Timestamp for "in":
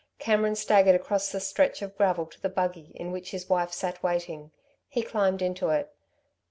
2.95-3.11